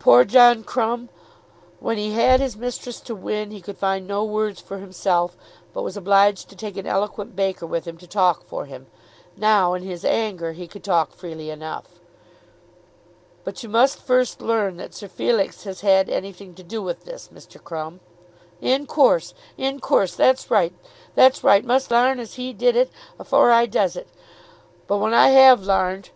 Poor 0.00 0.24
John 0.24 0.64
Crumb! 0.64 1.10
When 1.78 1.96
he 1.96 2.10
had 2.10 2.40
his 2.40 2.56
mistress 2.56 2.98
to 3.02 3.14
win 3.14 3.52
he 3.52 3.60
could 3.60 3.78
find 3.78 4.04
no 4.04 4.24
words 4.24 4.60
for 4.60 4.78
himself; 4.78 5.36
but 5.72 5.84
was 5.84 5.96
obliged 5.96 6.48
to 6.48 6.56
take 6.56 6.76
an 6.76 6.88
eloquent 6.88 7.36
baker 7.36 7.64
with 7.64 7.86
him 7.86 7.96
to 7.98 8.06
talk 8.08 8.42
for 8.44 8.64
him. 8.66 8.88
Now 9.36 9.74
in 9.74 9.84
his 9.84 10.04
anger 10.04 10.54
he 10.54 10.66
could 10.66 10.82
talk 10.82 11.12
freely 11.12 11.50
enough. 11.50 11.84
"But 13.44 13.62
you 13.62 13.68
must 13.68 13.98
first 14.00 14.40
learn 14.42 14.76
that 14.78 14.92
Sir 14.92 15.06
Felix 15.06 15.62
has 15.62 15.82
had 15.82 16.10
anything 16.10 16.54
to 16.56 16.64
do 16.64 16.82
with 16.82 17.04
this, 17.04 17.28
Mr. 17.32 17.62
Crumb." 17.62 18.00
"In 18.60 18.88
coorse; 18.88 19.34
in 19.56 19.78
coorse. 19.78 20.16
That's 20.16 20.50
right. 20.50 20.72
That's 21.14 21.44
right. 21.44 21.64
Must 21.64 21.92
l'arn 21.92 22.18
as 22.18 22.34
he 22.34 22.52
did 22.52 22.74
it, 22.74 22.90
afore 23.20 23.52
I 23.52 23.66
does 23.66 23.94
it. 23.94 24.08
But 24.88 24.98
when 24.98 25.14
I 25.14 25.28
have 25.28 25.62
l'arned!" 25.62 26.10